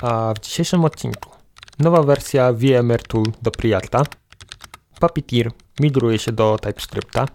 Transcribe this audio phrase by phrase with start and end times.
[0.00, 1.30] A w dzisiejszym odcinku.
[1.78, 4.02] Nowa wersja VMware Tool do Preacta,
[5.00, 7.26] Puppeteer migruje się do TypeScripta,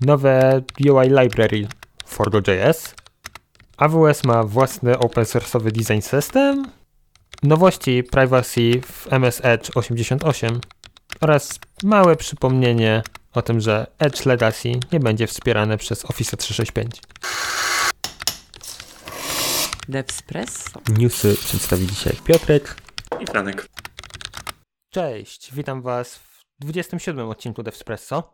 [0.00, 1.68] nowe UI library
[2.06, 2.94] for Go.js,
[3.76, 6.70] AWS ma własny open source'owy design system,
[7.42, 10.60] nowości privacy w MS Edge 88
[11.20, 13.02] oraz małe przypomnienie
[13.34, 17.00] o tym, że Edge Legacy nie będzie wspierane przez Office 365.
[19.88, 20.80] Devspresso.
[20.98, 22.76] Newsy przedstawi dzisiaj Piotrek.
[23.20, 23.68] I Franek.
[24.90, 28.32] Cześć, witam Was w 27 odcinku Devspresso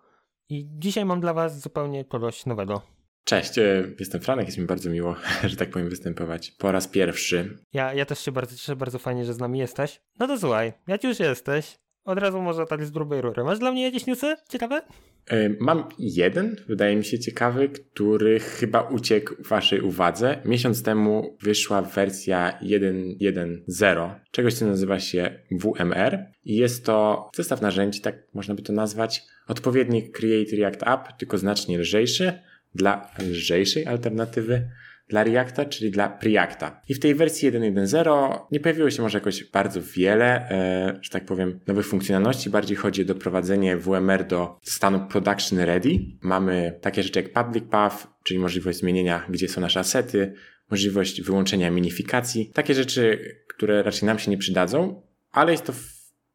[0.48, 2.83] i dzisiaj mam dla Was zupełnie kogoś nowego.
[3.24, 7.59] Cześć, e, jestem Franek, jest mi bardzo miło, że tak powiem, występować po raz pierwszy.
[7.73, 10.01] Ja, ja też się bardzo cieszę, bardzo fajnie, że z nami jesteś.
[10.19, 13.45] No to słuchaj, jak już jesteś, od razu może tak z grubej rury.
[13.45, 14.83] Masz dla mnie jakieś newsy ciekawe?
[15.30, 20.43] E, Mam jeden, wydaje mi się ciekawy, który chyba uciekł waszej uwadze.
[20.45, 28.01] Miesiąc temu wyszła wersja 1.1.0 czegoś, co nazywa się WMR i jest to zestaw narzędzi,
[28.01, 32.32] tak można by to nazwać, odpowiednik Create React App, tylko znacznie lżejszy,
[32.74, 34.69] dla lżejszej alternatywy
[35.08, 36.80] dla Reacta, czyli dla Preacta.
[36.88, 41.24] I w tej wersji 1.1.0 nie pojawiło się może jakoś bardzo wiele, e, że tak
[41.24, 42.50] powiem, nowych funkcjonalności.
[42.50, 45.98] Bardziej chodzi o doprowadzenie WMR do stanu production ready.
[46.23, 50.34] Mamy takie rzeczy jak public path, czyli możliwość zmienienia, gdzie są nasze asety,
[50.70, 52.50] możliwość wyłączenia minifikacji.
[52.54, 55.73] Takie rzeczy, które raczej nam się nie przydadzą, ale jest to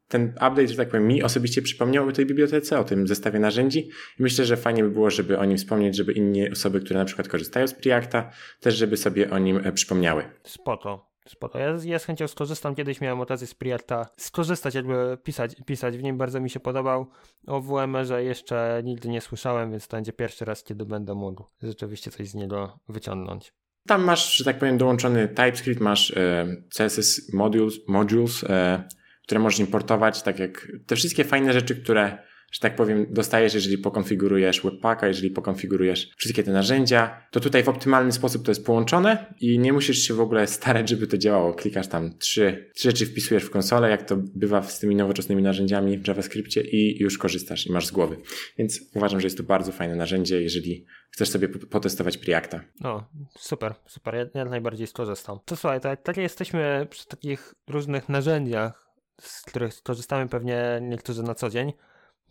[0.08, 3.90] ten update, że tak powiem, mi osobiście przypomniał o tej bibliotece, o tym zestawie narzędzi
[4.20, 7.06] i myślę, że fajnie by było, żeby o nim wspomnieć, żeby inne osoby, które na
[7.06, 10.24] przykład korzystają z Preacta, też żeby sobie o nim e, przypomniały.
[10.44, 11.08] Spoko.
[11.28, 11.60] Spoko.
[11.60, 12.76] Ja, ja z chęcią skorzystam.
[12.76, 16.18] Kiedyś miałem okazję z Preacta skorzystać, jakby pisać, pisać w nim.
[16.18, 17.08] Bardzo mi się podobał.
[17.48, 22.12] O WMR-ze jeszcze nigdy nie słyszałem, więc to będzie pierwszy raz, kiedy będę mógł rzeczywiście
[22.12, 23.54] coś z niego wyciągnąć.
[23.88, 28.88] Tam masz, że tak powiem, dołączony TypeScript, masz e, CSS modules, modules e,
[29.28, 32.18] które możesz importować, tak jak te wszystkie fajne rzeczy, które,
[32.52, 37.70] że tak powiem, dostajesz, jeżeli pokonfigurujesz webpacka, jeżeli pokonfigurujesz wszystkie te narzędzia, to tutaj w
[37.70, 41.54] optymalny sposób to jest połączone i nie musisz się w ogóle starać, żeby to działało.
[41.54, 45.98] Klikasz tam trzy, trzy rzeczy wpisujesz w konsolę, jak to bywa z tymi nowoczesnymi narzędziami
[45.98, 48.18] w JavaScriptie i już korzystasz i masz z głowy.
[48.58, 52.62] Więc uważam, że jest to bardzo fajne narzędzie, jeżeli chcesz sobie potestować Preacta.
[52.84, 53.04] O,
[53.40, 54.16] super, super.
[54.16, 55.40] Ja, ja najbardziej skorzystam.
[55.46, 58.87] To słuchaj, tak, tak jesteśmy przy takich różnych narzędziach,
[59.22, 61.74] z których korzystamy pewnie niektórzy na co dzień,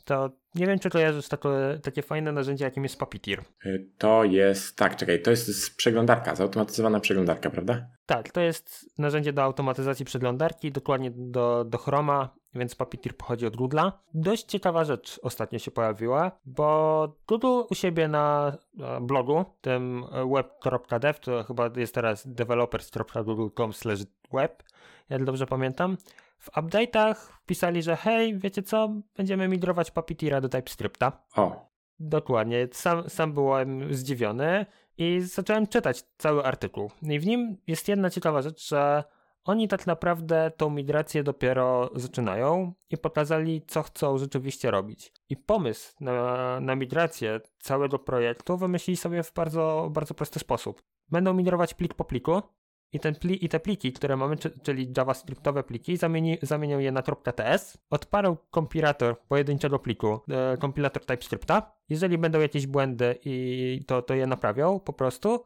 [0.06, 1.48] to nie wiem, czy kojarzysz takie,
[1.82, 3.44] takie fajne narzędzie, jakim jest Puppeteer.
[3.66, 7.86] Y, To jest, tak, czekaj, to jest przeglądarka, zautomatyzowana przeglądarka, prawda?
[8.06, 13.56] Tak, to jest narzędzie do automatyzacji przeglądarki, dokładnie do, do Chroma, więc Puppeteer pochodzi od
[13.56, 13.92] Google'a.
[14.14, 18.56] Dość ciekawa rzecz ostatnio się pojawiła, bo Google u siebie na
[19.00, 20.04] blogu, tym
[20.34, 23.72] web.dev, to chyba jest teraz developers.google.com
[24.32, 24.62] web,
[25.08, 25.96] jak dobrze pamiętam,
[26.38, 27.14] w update'ach
[27.46, 31.24] pisali, że hej, wiecie co, będziemy migrować Puppeteera do TypeScripta.
[31.36, 31.66] O,
[32.00, 34.66] Dokładnie, sam, sam byłem zdziwiony
[34.98, 36.90] i zacząłem czytać cały artykuł.
[37.02, 39.04] I w nim jest jedna ciekawa rzecz, że
[39.44, 45.12] oni tak naprawdę tą migrację dopiero zaczynają i pokazali, co chcą rzeczywiście robić.
[45.28, 50.82] I pomysł na, na migrację całego projektu wymyślili sobie w bardzo, bardzo prosty sposób.
[51.08, 52.42] Będą migrować plik po pliku,
[52.96, 56.92] i, ten pli, I te pliki, które mamy, czy- czyli JavaScriptowe pliki, zamieni, zamienią je
[56.92, 57.02] na
[57.36, 61.72] .ts, odparł kompilator pojedynczego pliku, e, kompilator TypeScripta.
[61.88, 65.44] Jeżeli będą jakieś błędy, i to, to je naprawią po prostu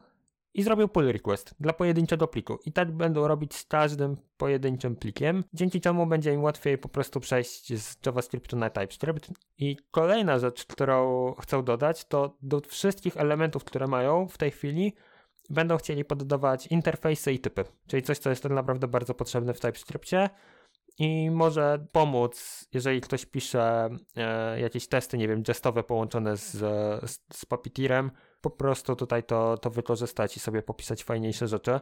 [0.55, 2.59] i zrobił pull request dla pojedynczego pliku.
[2.65, 7.21] I tak będą robić z każdym pojedynczym plikiem, dzięki czemu będzie im łatwiej po prostu
[7.21, 9.31] przejść z JavaScriptu na TypeScript.
[9.59, 14.93] I kolejna rzecz, którą chcę dodać, to do wszystkich elementów, które mają w tej chwili,
[15.51, 19.61] będą chcieli poddawać interfejsy i typy, czyli coś, co jest tak naprawdę bardzo potrzebne w
[19.61, 20.31] TypeScriptie
[20.99, 26.53] i może pomóc, jeżeli ktoś pisze e, jakieś testy, nie wiem, gestowe połączone z,
[27.11, 31.81] z, z Puppeteerem, po prostu tutaj to, to wykorzystać i sobie popisać fajniejsze rzeczy.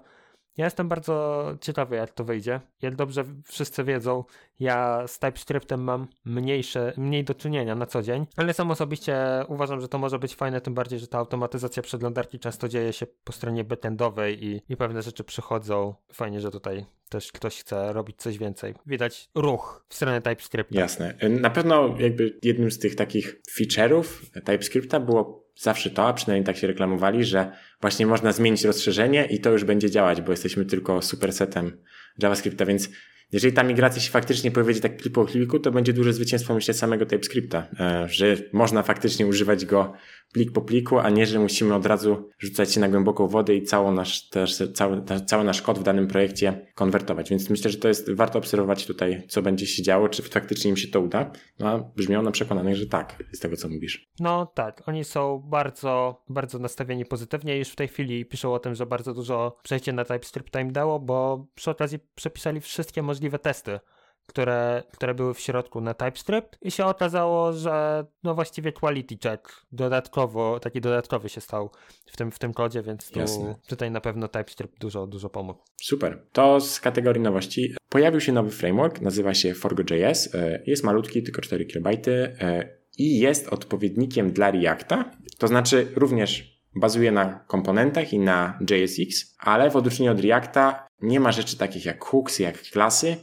[0.59, 2.61] Ja jestem bardzo ciekawy, jak to wyjdzie.
[2.83, 4.25] Jak dobrze wszyscy wiedzą,
[4.61, 9.17] ja z TypeScriptem mam mniejsze, mniej do czynienia na co dzień, ale sam osobiście
[9.49, 13.07] uważam, że to może być fajne, tym bardziej, że ta automatyzacja przeglądarki często dzieje się
[13.25, 15.95] po stronie backendowej i, i pewne rzeczy przychodzą.
[16.13, 18.75] Fajnie, że tutaj też ktoś chce robić coś więcej.
[18.87, 20.81] Widać ruch w stronę TypeScripta.
[20.81, 21.15] jasne.
[21.29, 24.05] Na pewno jakby jednym z tych takich feature'ów
[24.45, 29.41] TypeScripta było zawsze to, a przynajmniej tak się reklamowali, że właśnie można zmienić rozszerzenie i
[29.41, 31.83] to już będzie działać, bo jesteśmy tylko supersetem
[32.19, 32.89] JavaScripta, więc
[33.33, 36.75] jeżeli ta migracja się faktycznie powiedzie tak klik po kliku, to będzie duże zwycięstwo myślę
[36.75, 39.93] samego TypeScripta, e, że można faktycznie używać go
[40.33, 43.63] plik po pliku, a nie, że musimy od razu rzucać się na głęboką wodę i
[43.63, 47.31] cały nasz, też, cały, cały nasz kod w danym projekcie konwertować.
[47.31, 50.77] Więc myślę, że to jest warto obserwować tutaj, co będzie się działo, czy faktycznie im
[50.77, 51.33] się to uda.
[51.59, 54.09] No a brzmią na przekonanych, że tak, z tego co mówisz.
[54.21, 57.59] No tak, oni są bardzo, bardzo nastawieni pozytywnie.
[57.59, 61.01] Już w tej chwili piszą o tym, że bardzo dużo przejście na TypeScript im dało,
[61.01, 63.81] bo przy okazji przepisali wszystkie możliwe testy
[64.29, 69.67] które, które były w środku na TypeScript i się okazało, że no właściwie quality check
[69.73, 71.71] dodatkowo, taki dodatkowy się stał
[72.07, 73.21] w tym, w tym kodzie, więc tu,
[73.69, 75.61] tutaj na pewno TypeScript dużo, dużo pomógł.
[75.83, 76.23] Super.
[76.33, 77.75] To z kategorii nowości.
[77.89, 80.35] Pojawił się nowy framework, nazywa się Forgo.js.
[80.35, 85.11] E, jest malutki, tylko 4 KB e, i jest odpowiednikiem dla Reacta.
[85.39, 91.21] To znaczy również bazuje na komponentach i na JSX, ale w odróżnieniu od Reacta nie
[91.21, 93.17] ma rzeczy takich jak hooks, jak klasy,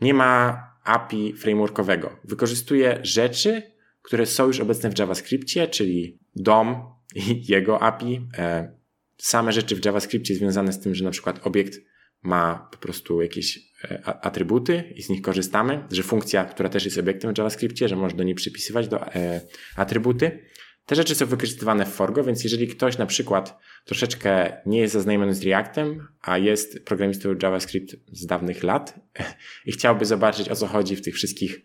[0.00, 2.16] nie ma API frameworkowego.
[2.24, 3.62] Wykorzystuje rzeczy,
[4.02, 6.76] które są już obecne w JavaScriptie, czyli DOM
[7.14, 8.28] i jego API.
[8.38, 8.72] E,
[9.18, 11.80] same rzeczy w JavaScriptie związane z tym, że na przykład obiekt
[12.22, 16.98] ma po prostu jakieś e, atrybuty i z nich korzystamy, że funkcja, która też jest
[16.98, 19.40] obiektem w JavaScriptie, że można do niej przypisywać do e,
[19.76, 20.44] atrybuty.
[20.86, 25.34] Te rzeczy są wykorzystywane w Forgo, więc jeżeli ktoś na przykład troszeczkę nie jest zaznajomiony
[25.34, 29.00] z Reactem, a jest programistą JavaScript z dawnych lat
[29.66, 31.62] i chciałby zobaczyć o co chodzi w tych wszystkich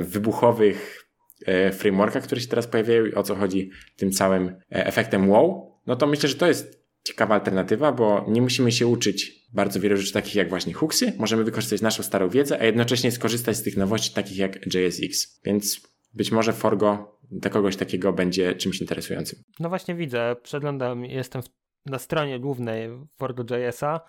[0.00, 1.08] wybuchowych
[1.46, 5.74] e, frameworkach, które się teraz pojawiają i o co chodzi tym całym e, efektem wow,
[5.86, 9.96] no to myślę, że to jest ciekawa alternatywa, bo nie musimy się uczyć bardzo wielu
[9.96, 13.76] rzeczy takich jak właśnie hooksy, możemy wykorzystać naszą starą wiedzę, a jednocześnie skorzystać z tych
[13.76, 15.40] nowości takich jak JSX.
[15.44, 15.80] Więc
[16.14, 19.38] być może Forgo dla kogoś takiego będzie czymś interesującym.
[19.60, 21.42] No właśnie widzę, przeglądam, jestem
[21.86, 24.00] na stronie głównej Forgo.jsa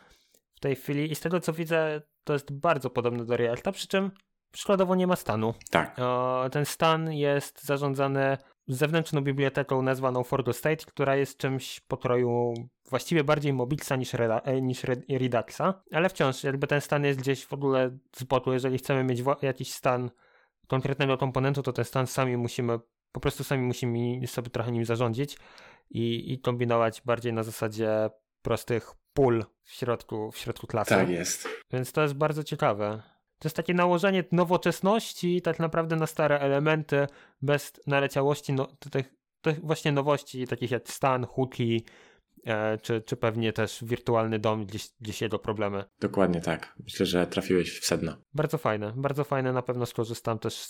[0.56, 3.88] w tej chwili i z tego co widzę, to jest bardzo podobne do Reacta, przy
[3.88, 4.12] czym
[4.52, 5.54] przykładowo nie ma stanu.
[5.70, 6.00] Tak.
[6.00, 8.38] O, ten stan jest zarządzany
[8.68, 12.54] zewnętrzną biblioteką nazwaną Forgo State, która jest czymś pokroju
[12.90, 17.46] właściwie bardziej Mobixa niż, Reda, e, niż Reduxa, ale wciąż jakby ten stan jest gdzieś
[17.46, 18.54] w ogóle z boku.
[18.54, 20.12] Jeżeli chcemy mieć jakiś stan
[20.68, 22.80] konkretnego komponentu, to ten stan sami musimy,
[23.16, 25.38] po prostu sami musimy sobie trochę nim zarządzić
[25.90, 28.10] i, i kombinować bardziej na zasadzie
[28.42, 30.90] prostych pól w środku, w środku klasy.
[30.90, 31.48] Tak jest.
[31.72, 33.02] Więc to jest bardzo ciekawe.
[33.40, 37.08] To jest takie nałożenie nowoczesności tak naprawdę na stare elementy,
[37.42, 41.86] bez naleciałości no, tych, tych właśnie nowości, takich jak stan, hooki,
[42.46, 45.84] e, czy, czy pewnie też wirtualny dom, gdzieś, gdzieś jego problemy.
[46.00, 46.76] Dokładnie tak.
[46.84, 48.18] Myślę, że trafiłeś w sedno.
[48.34, 49.54] Bardzo fajne, bardzo fajne.
[49.54, 50.68] Na pewno skorzystam też,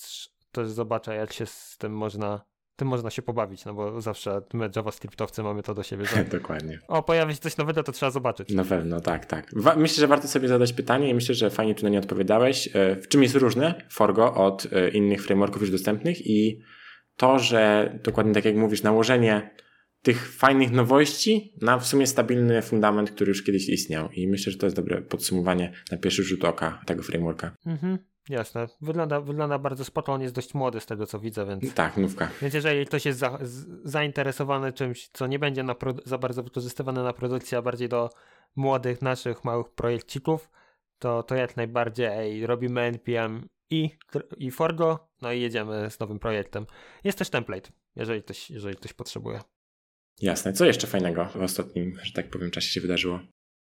[0.55, 4.69] też zobaczę, jak się z tym można tym można się pobawić, no bo zawsze my
[4.75, 6.05] JavaScriptowcy mamy to do siebie.
[6.05, 6.25] Że...
[6.39, 6.79] Dokładnie.
[6.87, 8.49] O, pojawi się coś nowego, to trzeba zobaczyć.
[8.49, 9.53] Na pewno, tak, tak.
[9.77, 12.69] myślę, że warto sobie zadać pytanie i myślę, że fajnie tu na nie odpowiadałeś.
[12.73, 16.61] E, w czym jest różne Forgo od e, innych frameworków już dostępnych i
[17.17, 19.55] to, że dokładnie tak jak mówisz, nałożenie
[20.01, 24.09] tych fajnych nowości na w sumie stabilny fundament, który już kiedyś istniał.
[24.11, 27.55] I myślę, że to jest dobre podsumowanie na pierwszy rzut oka tego frameworka.
[27.65, 27.97] Mhm.
[28.29, 28.67] Jasne.
[28.81, 31.73] Wygląda, wygląda bardzo spoko, on jest dość młody z tego co widzę, więc...
[31.73, 32.29] Tak, nówka.
[32.41, 33.39] Więc jeżeli ktoś jest za,
[33.83, 35.75] zainteresowany czymś, co nie będzie na
[36.05, 38.09] za bardzo wykorzystywane na produkcji, a bardziej do
[38.55, 40.49] młodych, naszych małych projekcików,
[40.99, 43.89] to, to jak najbardziej robimy NPM i,
[44.37, 46.65] i Forgo, no i jedziemy z nowym projektem.
[47.03, 49.41] Jest też template, jeżeli ktoś, jeżeli ktoś potrzebuje.
[50.21, 50.53] Jasne.
[50.53, 53.19] Co jeszcze fajnego w ostatnim, że tak powiem, czasie się wydarzyło?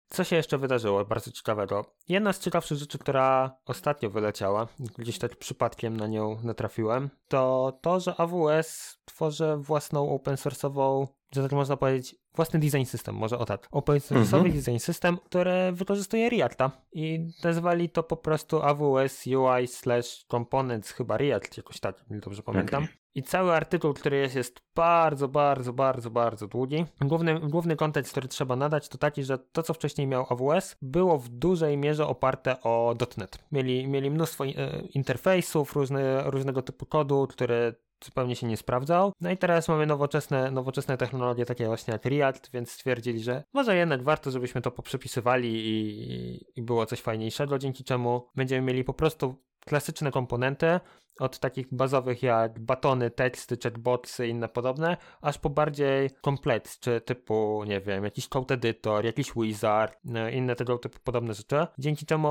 [0.10, 1.86] Co się jeszcze wydarzyło bardzo ciekawego?
[2.10, 4.68] Jedna z ciekawszych rzeczy, która ostatnio wyleciała,
[4.98, 11.44] gdzieś tak przypadkiem na nią natrafiłem, to to, że AWS tworzy własną open source'ową, że
[11.44, 13.68] tak można powiedzieć, własny design system, może o tak.
[13.72, 14.52] Open source'owy mhm.
[14.52, 21.18] design system, który wykorzystuje Reacta i nazwali to po prostu AWS UI slash components, chyba
[21.18, 22.84] React, jakoś tak, nie dobrze pamiętam.
[22.84, 23.00] Okay.
[23.16, 26.86] I cały artykuł, który jest, jest bardzo, bardzo, bardzo, bardzo długi.
[27.02, 31.18] Główny, główny kontekst, który trzeba nadać, to taki, że to, co wcześniej miał AWS, było
[31.18, 33.40] w dużej mierze oparte o .NET.
[33.52, 34.50] Mieli, mieli mnóstwo e,
[34.94, 37.76] interfejsów, różne, różnego typu kodu, który
[38.06, 39.14] zupełnie się nie sprawdzał.
[39.22, 43.76] No i teraz mamy nowoczesne, nowoczesne technologie, takie właśnie jak React, więc stwierdzili, że może
[43.76, 48.94] jednak warto, żebyśmy to poprzepisywali i, i było coś fajniejszego, dzięki czemu będziemy mieli po
[48.94, 50.80] prostu klasyczne komponenty,
[51.20, 57.02] od takich bazowych jak batony, teksty, chatbotsy i inne podobne, aż po bardziej komplet, czy
[57.02, 62.06] typu, nie wiem, jakiś code editor, jakiś wizard, no, inne tego typu podobne rzeczy, dzięki
[62.06, 62.30] czemu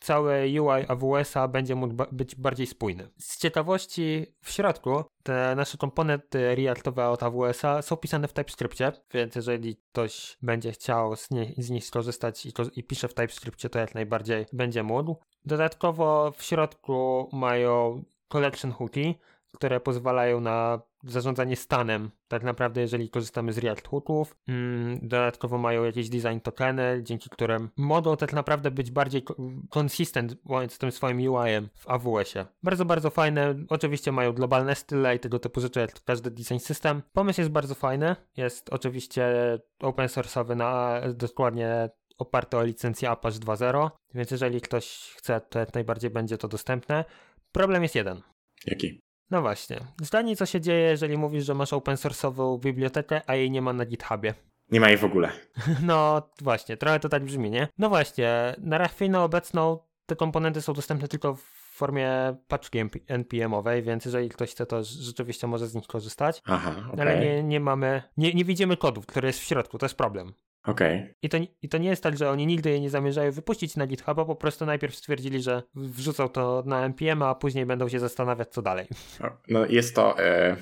[0.00, 3.08] cały UI AWS-a będzie mógł być bardziej spójny.
[3.18, 9.34] Z ciekawości w środku te nasze komponenty Reactowe od AWS-a są pisane w TypeScriptie, więc
[9.34, 13.78] jeżeli ktoś będzie chciał z, nie, z nich skorzystać i, i pisze w TypeScriptie, to
[13.78, 15.16] jak najbardziej będzie mógł.
[15.44, 19.18] Dodatkowo w środku mają collection hooki,
[19.56, 22.10] które pozwalają na zarządzanie stanem.
[22.28, 27.70] Tak naprawdę, jeżeli korzystamy z React Hooków, mm, dodatkowo mają jakieś design tokeny, dzięki którym
[27.76, 29.22] mogą tak naprawdę być bardziej
[29.78, 30.36] consistent
[30.68, 32.46] z tym swoim UI-em w AWS-ie.
[32.62, 33.54] Bardzo, bardzo fajne.
[33.68, 37.02] Oczywiście mają globalne style i tego typu rzeczy, jak każdy design system.
[37.12, 38.16] Pomysł jest bardzo fajny.
[38.36, 39.34] Jest oczywiście
[39.80, 45.74] open source'owy na dokładnie oparty o licencję Apache 2.0, więc jeżeli ktoś chce, to jak
[45.74, 47.04] najbardziej będzie to dostępne.
[47.52, 48.22] Problem jest jeden.
[48.66, 49.05] Jaki?
[49.30, 49.80] No właśnie.
[50.02, 53.72] Zdanie, co się dzieje, jeżeli mówisz, że masz open source'ową bibliotekę, a jej nie ma
[53.72, 54.34] na GitHubie.
[54.70, 55.30] Nie ma jej w ogóle.
[55.82, 57.68] No właśnie, trochę to tak brzmi, nie?
[57.78, 61.42] No właśnie, na chwilę obecną te komponenty są dostępne tylko w
[61.76, 66.42] formie paczki NPM-owej, więc jeżeli ktoś chce, to rzeczywiście może z nich korzystać.
[66.46, 67.00] Aha, okay.
[67.00, 70.32] Ale nie, nie mamy, nie, nie widzimy kodów, który jest w środku, to jest problem.
[70.66, 71.14] Okay.
[71.22, 73.86] I, to, I to nie jest tak, że oni nigdy je nie zamierzają wypuścić na
[73.86, 78.48] GitHuba, po prostu najpierw stwierdzili, że wrzucą to na NPM, a później będą się zastanawiać,
[78.48, 78.86] co dalej.
[79.48, 80.56] No jest to, e,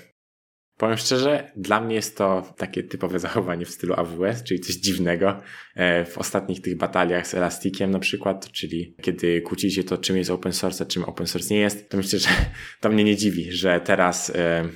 [0.77, 5.41] powiem szczerze, dla mnie jest to takie typowe zachowanie w stylu AWS, czyli coś dziwnego.
[5.75, 10.17] E, w ostatnich tych bataliach z Elastikiem na przykład, czyli kiedy kłóci się to, czym
[10.17, 12.29] jest open source, a czym open source nie jest, to myślę, że
[12.81, 14.31] to mnie nie dziwi, że teraz...
[14.31, 14.69] E,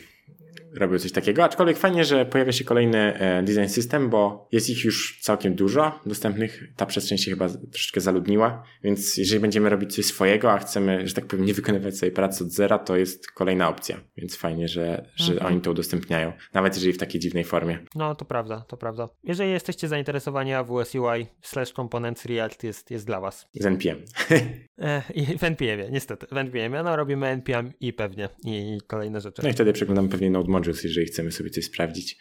[0.79, 4.85] robią coś takiego, aczkolwiek fajnie, że pojawia się kolejny e, design system, bo jest ich
[4.85, 6.65] już całkiem dużo dostępnych.
[6.77, 11.15] Ta przestrzeń się chyba troszeczkę zaludniła, więc jeżeli będziemy robić coś swojego, a chcemy, że
[11.15, 14.01] tak powiem, nie wykonywać swojej pracy od zera, to jest kolejna opcja.
[14.17, 15.53] Więc fajnie, że, że mhm.
[15.53, 17.79] oni to udostępniają, nawet jeżeli w takiej dziwnej formie.
[17.95, 19.09] No, to prawda, to prawda.
[19.25, 23.49] Jeżeli jesteście zainteresowani AWS UI slash components React jest, jest dla was.
[23.55, 23.99] Z NPM.
[24.79, 25.03] e,
[25.39, 26.27] w NPM-ie, niestety.
[26.27, 29.43] W NPM-ie, no robimy NPM i pewnie i kolejne rzeczy.
[29.43, 32.19] No i wtedy przeglądamy pewnie Node modules, jeżeli chcemy sobie coś sprawdzić.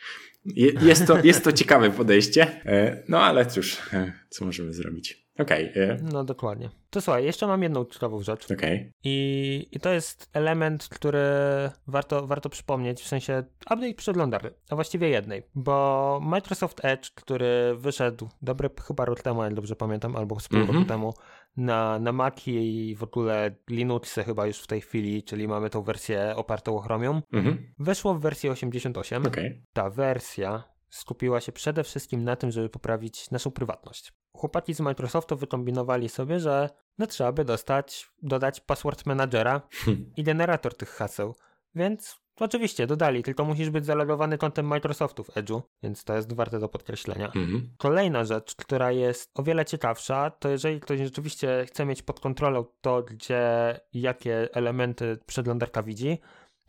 [0.82, 5.28] jest, to, jest to ciekawe podejście, e, no ale cóż, e, co możemy zrobić?
[5.40, 5.72] Okej.
[5.72, 5.84] Okay.
[5.84, 5.98] E.
[6.02, 6.70] No dokładnie.
[6.90, 8.52] To słuchaj, jeszcze mam jedną ciekawą rzecz.
[8.52, 8.94] Okay.
[9.04, 11.20] I, I to jest element, który
[11.88, 18.30] warto, warto przypomnieć, w sensie update przeglądarki, a właściwie jednej, bo Microsoft Edge, który wyszedł
[18.42, 20.74] dobry chyba rok temu, jak dobrze pamiętam, albo z pół mm -hmm.
[20.74, 21.14] roku temu,
[21.58, 22.52] na, na Maci
[22.90, 26.82] i w ogóle Linuxy chyba już w tej chwili, czyli mamy tą wersję opartą o
[26.82, 27.74] Chromium, mhm.
[27.80, 29.26] weszło w wersję 88.
[29.26, 29.62] Okay.
[29.74, 34.14] Ta wersja skupiła się przede wszystkim na tym, żeby poprawić naszą prywatność.
[34.34, 39.62] Chłopaki z Microsoftu wykombinowali sobie, że no trzeba by dostać, dodać password managera
[40.18, 41.36] i generator tych haseł.
[41.76, 46.60] Więc oczywiście dodali, tylko musisz być zalogowany kontem Microsoftu w Edge'u, więc to jest warte
[46.60, 47.26] do podkreślenia.
[47.26, 47.70] Mhm.
[47.78, 52.66] Kolejna rzecz, która jest o wiele ciekawsza, to jeżeli ktoś rzeczywiście chce mieć pod kontrolą
[52.82, 56.18] to, gdzie jakie elementy przeglądarka widzi,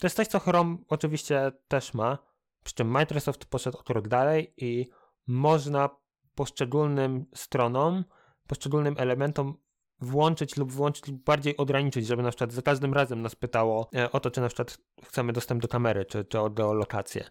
[0.01, 2.19] to jest coś, co Chrome oczywiście też ma,
[2.65, 4.87] przy czym Microsoft poszedł o krok dalej i
[5.27, 5.91] można
[6.35, 8.05] poszczególnym stronom,
[8.47, 9.59] poszczególnym elementom
[10.01, 14.13] włączyć lub włączyć lub bardziej ograniczyć, żeby na przykład za każdym razem nas pytało e,
[14.13, 17.25] o to, czy na przykład chcemy dostęp do kamery, czy, czy o geolokację.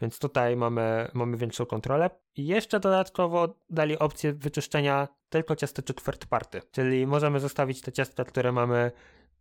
[0.00, 2.10] Więc tutaj mamy, mamy większą kontrolę.
[2.36, 8.24] I jeszcze dodatkowo dali opcję wyczyszczenia tylko ciasteczek third party, czyli możemy zostawić te ciastka,
[8.24, 8.92] które mamy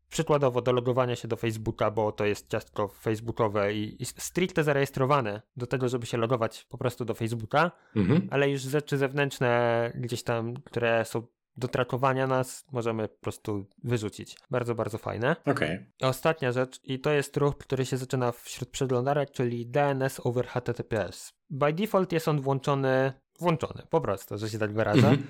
[0.09, 5.41] przykładowo do logowania się do Facebooka, bo to jest ciastko facebookowe i, i stricte zarejestrowane
[5.57, 8.27] do tego, żeby się logować po prostu do Facebooka, mhm.
[8.31, 11.23] ale już rzeczy zewnętrzne gdzieś tam, które są
[11.57, 14.37] do trakowania nas możemy po prostu wyrzucić.
[14.51, 15.35] Bardzo, bardzo fajne.
[15.45, 15.85] Okay.
[16.01, 21.33] Ostatnia rzecz, i to jest ruch, który się zaczyna wśród przeglądarek, czyli DNS over HTTPS.
[21.49, 25.07] By default jest on włączony, włączony po prostu, że się tak wyrażę.
[25.07, 25.25] Mm -hmm.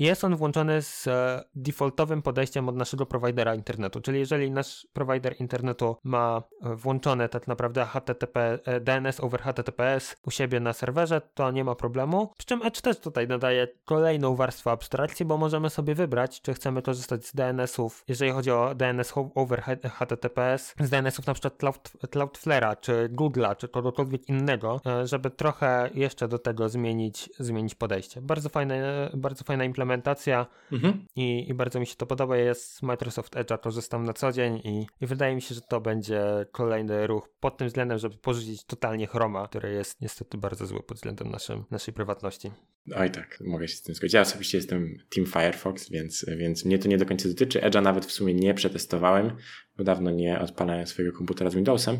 [0.00, 5.34] Jest on włączony z e, defaultowym podejściem od naszego prowajdera internetu, czyli jeżeli nasz prowajder
[5.40, 11.20] internetu ma e, włączone tak naprawdę HTTP, e, DNS over HTTPS u siebie na serwerze,
[11.34, 12.32] to nie ma problemu.
[12.36, 16.82] Przy czym Edge też tutaj nadaje kolejną warstwę abstrakcji, bo możemy sobie wybrać, czy chcemy
[16.82, 22.76] korzystać z DNS-ów, jeżeli chodzi o DNS over HTTPS, z DNS-ów na przykład Cloud, Cloudflare'a,
[22.80, 28.22] czy Google'a, czy kogokolwiek innego, żeby trochę jeszcze do tego zmienić, zmienić podejście.
[28.22, 31.06] Bardzo fajne, bardzo fajna implementacja implementacja mhm.
[31.16, 32.36] i, i, bardzo mi się to podoba.
[32.36, 35.80] Jest z Microsoft Edge'a korzystam na co dzień i, i, wydaje mi się, że to
[35.80, 40.82] będzie kolejny ruch pod tym względem, żeby porzucić totalnie Chroma, który jest niestety bardzo zły
[40.82, 42.50] pod względem naszym, naszej prywatności.
[42.96, 44.14] Oj tak, mogę się z tym zgodzić.
[44.14, 47.60] Ja osobiście jestem Team Firefox, więc, więc mnie to nie do końca dotyczy.
[47.60, 49.36] Edge'a nawet w sumie nie przetestowałem,
[49.76, 51.98] bo dawno nie odpalałem swojego komputera z Windowsem,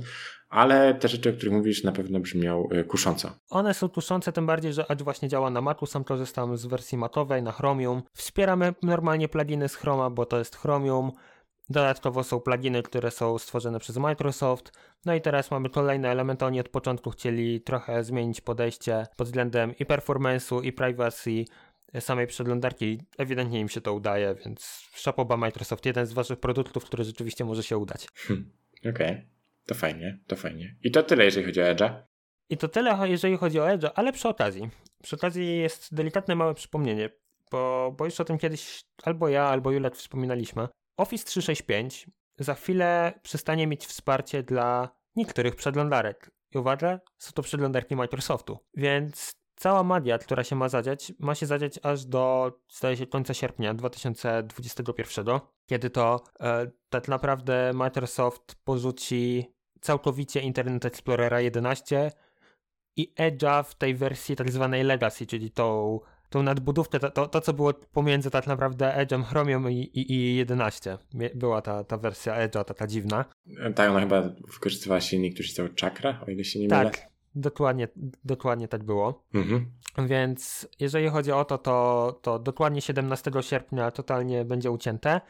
[0.48, 3.30] ale te rzeczy, o których mówisz, na pewno brzmią y, kusząco.
[3.50, 6.98] One są kuszące, tym bardziej, że Edge właśnie działa na Macu, sam korzystam z wersji
[6.98, 8.02] Macowej, na Chromium.
[8.12, 11.10] Wspieramy normalnie pluginy z Chroma, bo to jest Chromium.
[11.70, 14.72] Dodatkowo są pluginy, które są stworzone przez Microsoft.
[15.04, 16.44] No i teraz mamy kolejne elementy.
[16.44, 21.44] Oni od początku chcieli trochę zmienić podejście pod względem i performance'u, i privacy
[22.00, 23.00] samej przeglądarki.
[23.18, 25.86] Ewidentnie im się to udaje, więc szapoba Microsoft.
[25.86, 28.06] Jeden z waszych produktów, który rzeczywiście może się udać.
[28.14, 28.52] Hmm.
[28.78, 28.90] Okej.
[28.90, 29.26] Okay.
[29.66, 30.76] To fajnie, to fajnie.
[30.82, 32.02] I to tyle, jeżeli chodzi o Edge'a.
[32.48, 34.70] I to tyle, jeżeli chodzi o Edge'a, ale przy okazji.
[35.02, 37.10] Przy okazji jest delikatne małe przypomnienie,
[37.50, 40.68] bo, bo już o tym kiedyś albo ja, albo Julet wspominaliśmy.
[41.00, 42.06] Office 365
[42.38, 46.30] za chwilę przestanie mieć wsparcie dla niektórych przeglądarek.
[46.54, 48.58] I uwaga, są to przeglądarki Microsoftu.
[48.74, 53.34] Więc cała magia, która się ma zadziać, ma się zadziać aż do, zdaje się, końca
[53.34, 62.12] sierpnia 2021, kiedy to e, tak naprawdę Microsoft porzuci całkowicie Internet Explorera 11
[62.96, 66.00] i Edge'a w tej wersji tak zwanej Legacy, czyli tą,
[66.30, 70.36] tą nadbudówkę, to, to, to, co było pomiędzy tak naprawdę Edge'em, Chromium i, i, i
[70.36, 70.98] 11.
[71.34, 73.24] Była ta, ta wersja Edge'a taka dziwna.
[73.74, 74.22] Tak, ona chyba
[74.52, 76.84] wykorzystywała silnik, który się nazywał Chakra, o ile się nie mylę.
[76.84, 77.88] Tak, dokładnie,
[78.24, 79.24] dokładnie tak było.
[79.34, 79.70] Mhm.
[79.98, 85.20] Więc jeżeli chodzi o to, to, to dokładnie 17 sierpnia totalnie będzie ucięte.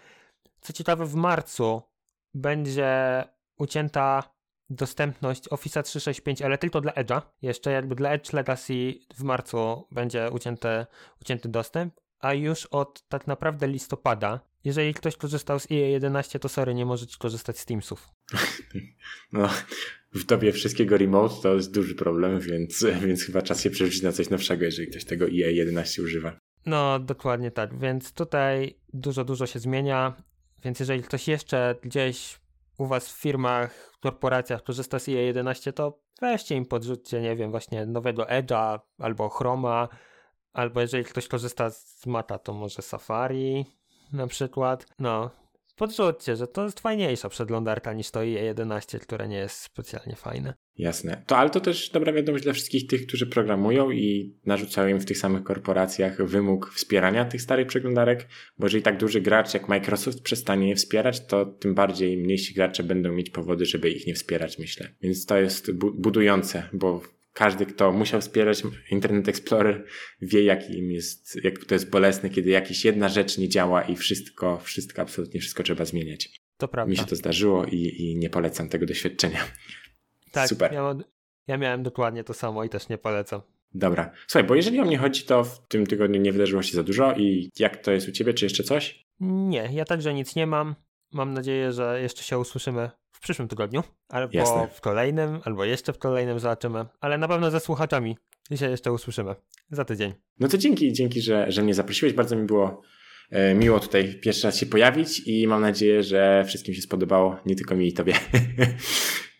[0.60, 1.82] Co ciekawe, w marcu
[2.34, 3.24] będzie
[3.58, 4.22] ucięta
[4.70, 7.22] dostępność Office 365, ale tylko dla Edge'a.
[7.42, 10.86] Jeszcze jakby dla Edge Legacy w marcu będzie ucięty,
[11.22, 16.74] ucięty dostęp, a już od tak naprawdę listopada, jeżeli ktoś korzystał z IE11, to sorry,
[16.74, 18.08] nie możecie korzystać z Teamsów.
[19.32, 19.48] No,
[20.12, 24.12] w dobie wszystkiego remote to jest duży problem, więc, więc chyba czas się przerzucić na
[24.12, 26.36] coś nowszego, jeżeli ktoś tego IE11 używa.
[26.66, 30.22] No, dokładnie tak, więc tutaj dużo, dużo się zmienia,
[30.64, 32.40] więc jeżeli ktoś jeszcze gdzieś
[32.80, 37.86] u was w firmach, korporacjach korzysta z IE11, to weźcie im podrzućcie, nie wiem, właśnie
[37.86, 39.88] nowego Edge'a albo Chroma,
[40.52, 43.66] albo jeżeli ktoś korzysta z Maca, to może Safari
[44.12, 44.86] na przykład.
[44.98, 45.30] No,
[45.80, 50.54] podrzućcie, że to jest fajniejsza przeglądarka niż to IE11, które nie jest specjalnie fajne.
[50.76, 51.22] Jasne.
[51.26, 55.04] To, ale to też dobra wiadomość dla wszystkich tych, którzy programują i narzucają im w
[55.04, 60.22] tych samych korporacjach wymóg wspierania tych starych przeglądarek, bo jeżeli tak duży gracz jak Microsoft
[60.22, 64.58] przestanie je wspierać, to tym bardziej mniejsi gracze będą mieć powody, żeby ich nie wspierać,
[64.58, 64.88] myślę.
[65.02, 69.84] Więc to jest bu budujące, bo każdy, kto musiał wspierać Internet Explorer,
[70.22, 74.58] wie, jakim jest, jak to jest bolesne, kiedy jakaś jedna rzecz nie działa i wszystko,
[74.58, 76.40] wszystko, absolutnie wszystko trzeba zmieniać.
[76.56, 76.90] To prawda.
[76.90, 79.40] Mi się to zdarzyło i, i nie polecam tego doświadczenia.
[80.32, 80.72] Tak, Super.
[80.72, 80.94] Ja,
[81.46, 83.40] ja miałem dokładnie to samo i też nie polecam.
[83.74, 84.12] Dobra.
[84.26, 87.12] Słuchaj, bo jeżeli o mnie chodzi, to w tym tygodniu nie wydarzyło się za dużo
[87.12, 88.34] i jak to jest u ciebie?
[88.34, 89.06] Czy jeszcze coś?
[89.20, 90.74] Nie, ja także nic nie mam.
[91.12, 94.68] Mam nadzieję, że jeszcze się usłyszymy w przyszłym tygodniu, albo Jasne.
[94.72, 98.16] w kolejnym, albo jeszcze w kolejnym zobaczymy, ale na pewno ze słuchaczami
[98.56, 99.34] się jeszcze usłyszymy
[99.70, 100.14] za tydzień.
[100.40, 102.12] No to dzięki, dzięki, że, że mnie zaprosiłeś.
[102.12, 102.82] Bardzo mi było
[103.30, 107.56] e, miło tutaj pierwszy raz się pojawić i mam nadzieję, że wszystkim się spodobało, nie
[107.56, 108.14] tylko mi i tobie.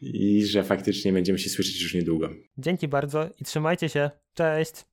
[0.03, 2.31] I że faktycznie będziemy się słyszeć już niedługo.
[2.59, 4.11] Dzięki bardzo i trzymajcie się.
[4.35, 4.85] Cześć.